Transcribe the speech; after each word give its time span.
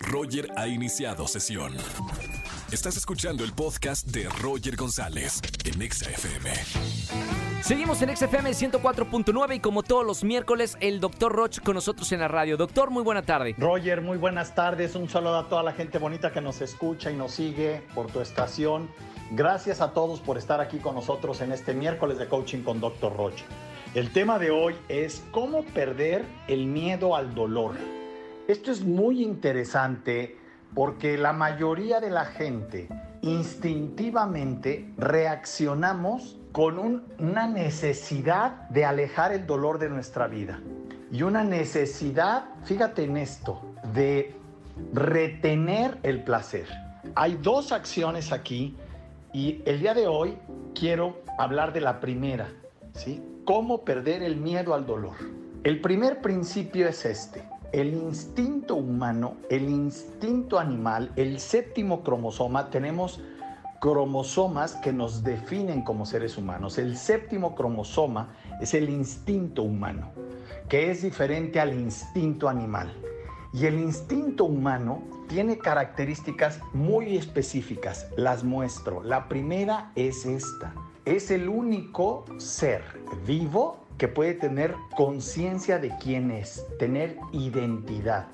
Roger 0.00 0.48
ha 0.56 0.66
iniciado 0.66 1.26
sesión. 1.26 1.76
Estás 2.72 2.96
escuchando 2.96 3.44
el 3.44 3.52
podcast 3.52 4.06
de 4.06 4.28
Roger 4.28 4.76
González 4.76 5.40
en 5.64 5.80
Exa 5.80 6.10
FM. 6.10 6.50
Seguimos 7.62 8.00
en 8.02 8.16
XFM 8.16 8.50
104.9 8.50 9.56
y 9.56 9.60
como 9.60 9.82
todos 9.82 10.06
los 10.06 10.22
miércoles, 10.22 10.76
el 10.80 11.00
doctor 11.00 11.32
Roch 11.32 11.60
con 11.60 11.74
nosotros 11.74 12.12
en 12.12 12.20
la 12.20 12.28
radio. 12.28 12.56
Doctor, 12.56 12.90
muy 12.90 13.02
buena 13.02 13.22
tarde. 13.22 13.54
Roger, 13.58 14.00
muy 14.00 14.16
buenas 14.16 14.54
tardes. 14.54 14.94
Un 14.94 15.08
saludo 15.08 15.38
a 15.38 15.48
toda 15.48 15.62
la 15.62 15.72
gente 15.72 15.98
bonita 15.98 16.30
que 16.32 16.40
nos 16.40 16.60
escucha 16.60 17.10
y 17.10 17.16
nos 17.16 17.32
sigue 17.32 17.82
por 17.94 18.06
tu 18.12 18.20
estación. 18.20 18.88
Gracias 19.30 19.80
a 19.80 19.92
todos 19.92 20.20
por 20.20 20.38
estar 20.38 20.60
aquí 20.60 20.78
con 20.78 20.94
nosotros 20.94 21.40
en 21.40 21.52
este 21.52 21.74
miércoles 21.74 22.18
de 22.18 22.28
coaching 22.28 22.62
con 22.62 22.80
Dr. 22.80 23.16
Roche. 23.16 23.44
El 23.94 24.12
tema 24.12 24.38
de 24.38 24.50
hoy 24.50 24.74
es 24.88 25.24
cómo 25.30 25.64
perder 25.64 26.24
el 26.46 26.66
miedo 26.66 27.16
al 27.16 27.34
dolor. 27.34 27.97
Esto 28.48 28.72
es 28.72 28.82
muy 28.82 29.22
interesante 29.22 30.38
porque 30.74 31.18
la 31.18 31.34
mayoría 31.34 32.00
de 32.00 32.08
la 32.08 32.24
gente 32.24 32.88
instintivamente 33.20 34.90
reaccionamos 34.96 36.38
con 36.52 37.04
una 37.18 37.46
necesidad 37.46 38.66
de 38.70 38.86
alejar 38.86 39.32
el 39.32 39.46
dolor 39.46 39.78
de 39.78 39.90
nuestra 39.90 40.28
vida 40.28 40.62
y 41.12 41.24
una 41.24 41.44
necesidad, 41.44 42.46
fíjate 42.64 43.04
en 43.04 43.18
esto, 43.18 43.60
de 43.92 44.34
retener 44.94 45.98
el 46.02 46.24
placer. 46.24 46.68
Hay 47.16 47.36
dos 47.42 47.70
acciones 47.70 48.32
aquí 48.32 48.74
y 49.34 49.60
el 49.66 49.80
día 49.80 49.92
de 49.92 50.06
hoy 50.06 50.38
quiero 50.74 51.20
hablar 51.36 51.74
de 51.74 51.82
la 51.82 52.00
primera, 52.00 52.48
¿sí? 52.94 53.22
Cómo 53.44 53.84
perder 53.84 54.22
el 54.22 54.38
miedo 54.38 54.72
al 54.72 54.86
dolor. 54.86 55.16
El 55.64 55.82
primer 55.82 56.22
principio 56.22 56.88
es 56.88 57.04
este 57.04 57.57
el 57.72 57.94
instinto 57.94 58.76
humano, 58.76 59.36
el 59.50 59.68
instinto 59.68 60.58
animal, 60.58 61.12
el 61.16 61.38
séptimo 61.38 62.02
cromosoma, 62.02 62.70
tenemos 62.70 63.20
cromosomas 63.80 64.74
que 64.76 64.92
nos 64.92 65.22
definen 65.22 65.82
como 65.82 66.06
seres 66.06 66.36
humanos. 66.36 66.78
El 66.78 66.96
séptimo 66.96 67.54
cromosoma 67.54 68.34
es 68.60 68.74
el 68.74 68.88
instinto 68.88 69.62
humano, 69.62 70.10
que 70.68 70.90
es 70.90 71.02
diferente 71.02 71.60
al 71.60 71.74
instinto 71.74 72.48
animal. 72.48 72.92
Y 73.52 73.66
el 73.66 73.78
instinto 73.78 74.44
humano 74.44 75.02
tiene 75.28 75.58
características 75.58 76.60
muy 76.72 77.16
específicas, 77.16 78.08
las 78.16 78.44
muestro. 78.44 79.02
La 79.02 79.28
primera 79.28 79.92
es 79.94 80.26
esta. 80.26 80.74
Es 81.04 81.30
el 81.30 81.48
único 81.48 82.24
ser 82.38 82.82
vivo 83.26 83.87
que 83.98 84.08
puede 84.08 84.34
tener 84.34 84.74
conciencia 84.96 85.78
de 85.78 85.92
quién 85.98 86.30
es, 86.30 86.64
tener 86.78 87.18
identidad, 87.32 88.26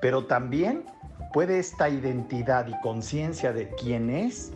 pero 0.00 0.26
también 0.26 0.84
puede 1.32 1.58
esta 1.58 1.88
identidad 1.88 2.68
y 2.68 2.80
conciencia 2.80 3.52
de 3.52 3.68
quién 3.70 4.10
es 4.10 4.52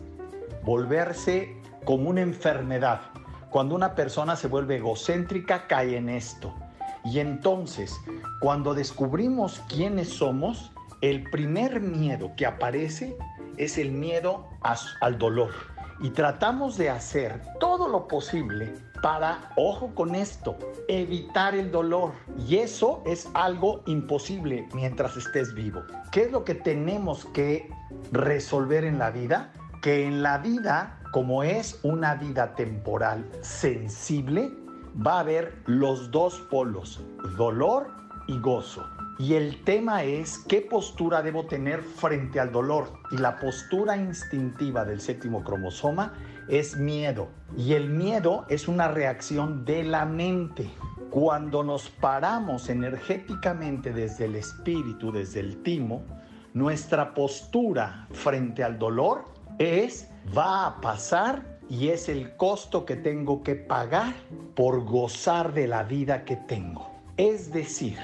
volverse 0.63 1.55
como 1.85 2.09
una 2.09 2.21
enfermedad. 2.21 3.01
Cuando 3.49 3.75
una 3.75 3.93
persona 3.93 4.35
se 4.35 4.47
vuelve 4.47 4.77
egocéntrica, 4.77 5.67
cae 5.67 5.97
en 5.97 6.09
esto. 6.09 6.53
Y 7.05 7.19
entonces, 7.19 7.93
cuando 8.39 8.73
descubrimos 8.73 9.61
quiénes 9.67 10.09
somos, 10.09 10.71
el 11.01 11.23
primer 11.29 11.81
miedo 11.81 12.31
que 12.37 12.45
aparece 12.45 13.17
es 13.57 13.77
el 13.77 13.91
miedo 13.91 14.47
al 15.01 15.17
dolor. 15.17 15.72
Y 15.99 16.09
tratamos 16.09 16.77
de 16.77 16.89
hacer 16.89 17.41
todo 17.59 17.87
lo 17.87 18.07
posible 18.07 18.73
para, 19.01 19.51
ojo 19.57 19.93
con 19.93 20.15
esto, 20.15 20.57
evitar 20.87 21.55
el 21.55 21.71
dolor. 21.71 22.13
Y 22.47 22.57
eso 22.57 23.03
es 23.05 23.29
algo 23.33 23.83
imposible 23.85 24.67
mientras 24.73 25.17
estés 25.17 25.53
vivo. 25.53 25.83
¿Qué 26.11 26.23
es 26.23 26.31
lo 26.31 26.43
que 26.43 26.55
tenemos 26.55 27.25
que 27.25 27.69
resolver 28.11 28.85
en 28.85 28.99
la 28.99 29.11
vida? 29.11 29.51
Que 29.81 30.05
en 30.05 30.23
la 30.23 30.37
vida, 30.37 30.99
como 31.11 31.43
es 31.43 31.79
una 31.83 32.15
vida 32.15 32.55
temporal 32.55 33.29
sensible, 33.41 34.51
va 34.95 35.17
a 35.17 35.19
haber 35.21 35.61
los 35.65 36.11
dos 36.11 36.39
polos, 36.49 37.01
dolor 37.37 37.91
y 38.27 38.39
gozo. 38.39 38.85
Y 39.19 39.35
el 39.35 39.63
tema 39.63 40.03
es 40.03 40.39
qué 40.39 40.61
postura 40.61 41.21
debo 41.21 41.45
tener 41.45 41.83
frente 41.83 42.39
al 42.39 42.51
dolor. 42.51 42.93
Y 43.11 43.17
la 43.17 43.39
postura 43.39 43.95
instintiva 43.95 44.85
del 44.85 45.01
séptimo 45.01 45.43
cromosoma 45.43 46.13
es 46.47 46.75
miedo. 46.75 47.29
Y 47.55 47.73
el 47.73 47.89
miedo 47.89 48.45
es 48.49 48.67
una 48.67 48.87
reacción 48.87 49.65
de 49.65 49.83
la 49.83 50.05
mente. 50.05 50.69
Cuando 51.11 51.63
nos 51.63 51.89
paramos 51.89 52.69
energéticamente 52.69 53.93
desde 53.93 54.25
el 54.25 54.35
espíritu, 54.35 55.11
desde 55.11 55.41
el 55.41 55.61
timo, 55.61 56.03
nuestra 56.53 57.13
postura 57.13 58.07
frente 58.11 58.63
al 58.63 58.79
dolor 58.79 59.25
es 59.59 60.09
va 60.35 60.65
a 60.65 60.81
pasar 60.81 61.59
y 61.69 61.89
es 61.89 62.09
el 62.09 62.35
costo 62.35 62.85
que 62.85 62.95
tengo 62.95 63.43
que 63.43 63.55
pagar 63.55 64.13
por 64.55 64.83
gozar 64.85 65.53
de 65.53 65.67
la 65.67 65.83
vida 65.83 66.25
que 66.25 66.35
tengo. 66.35 66.91
Es 67.17 67.51
decir, 67.51 67.97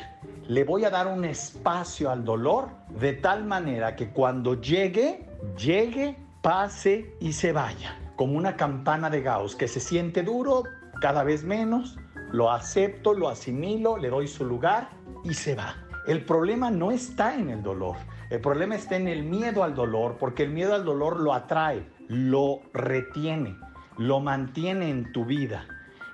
le 0.49 0.63
voy 0.63 0.83
a 0.83 0.89
dar 0.89 1.05
un 1.05 1.25
espacio 1.25 2.09
al 2.09 2.25
dolor 2.25 2.69
de 2.99 3.13
tal 3.13 3.45
manera 3.45 3.95
que 3.95 4.09
cuando 4.09 4.59
llegue, 4.59 5.29
llegue, 5.55 6.17
pase 6.41 7.15
y 7.19 7.33
se 7.33 7.51
vaya 7.51 7.95
como 8.15 8.35
una 8.35 8.57
campana 8.57 9.11
de 9.11 9.21
Gauss, 9.21 9.55
que 9.55 9.67
se 9.67 9.79
siente 9.79 10.23
duro 10.23 10.63
cada 11.01 11.23
vez 11.23 11.43
menos, 11.43 11.99
lo 12.31 12.51
acepto, 12.51 13.13
lo 13.13 13.29
asimilo, 13.29 13.97
le 13.97 14.09
doy 14.09 14.27
su 14.27 14.43
lugar 14.43 14.89
y 15.23 15.35
se 15.35 15.53
va. 15.53 15.75
El 16.07 16.25
problema 16.25 16.71
no 16.71 16.89
está 16.89 17.35
en 17.35 17.51
el 17.51 17.61
dolor, 17.61 17.97
el 18.31 18.41
problema 18.41 18.73
está 18.73 18.97
en 18.97 19.07
el 19.07 19.21
miedo 19.21 19.63
al 19.63 19.75
dolor, 19.75 20.17
porque 20.19 20.43
el 20.43 20.49
miedo 20.49 20.73
al 20.73 20.83
dolor 20.83 21.19
lo 21.19 21.35
atrae, 21.35 21.87
lo 22.07 22.61
retiene, 22.73 23.55
lo 23.97 24.19
mantiene 24.19 24.89
en 24.89 25.11
tu 25.11 25.25
vida. 25.25 25.67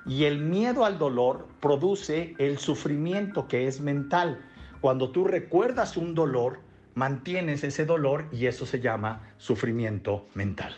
Y 0.05 0.25
el 0.25 0.39
miedo 0.39 0.85
al 0.85 0.97
dolor 0.97 1.47
produce 1.59 2.35
el 2.37 2.57
sufrimiento 2.57 3.47
que 3.47 3.67
es 3.67 3.81
mental. 3.81 4.39
Cuando 4.81 5.09
tú 5.09 5.25
recuerdas 5.25 5.97
un 5.97 6.13
dolor, 6.13 6.59
mantienes 6.95 7.63
ese 7.63 7.85
dolor 7.85 8.25
y 8.31 8.47
eso 8.47 8.65
se 8.65 8.79
llama 8.79 9.21
sufrimiento 9.37 10.25
mental. 10.33 10.75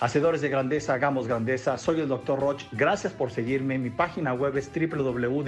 Hacedores 0.00 0.40
de 0.40 0.48
grandeza, 0.48 0.94
hagamos 0.94 1.28
grandeza. 1.28 1.76
Soy 1.76 2.00
el 2.00 2.08
Dr. 2.08 2.40
Roch. 2.40 2.62
Gracias 2.72 3.12
por 3.12 3.30
seguirme. 3.30 3.78
Mi 3.78 3.90
página 3.90 4.32
web 4.32 4.56
es 4.56 4.70
www.drroch.mx 4.74 5.42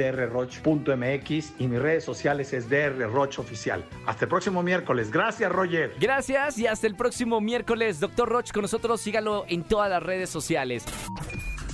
y 1.58 1.68
mis 1.68 1.80
redes 1.80 2.04
sociales 2.04 2.52
es 2.52 2.68
drroch 2.68 3.38
oficial. 3.38 3.82
Hasta 4.06 4.26
el 4.26 4.28
próximo 4.28 4.62
miércoles. 4.62 5.10
Gracias, 5.10 5.50
Roger. 5.50 5.94
Gracias 5.98 6.58
y 6.58 6.66
hasta 6.66 6.86
el 6.86 6.96
próximo 6.96 7.40
miércoles. 7.40 7.98
Dr. 7.98 8.28
Roch 8.28 8.52
con 8.52 8.60
nosotros. 8.62 9.00
Sígalo 9.00 9.46
en 9.48 9.64
todas 9.64 9.88
las 9.88 10.02
redes 10.02 10.28
sociales. 10.28 10.84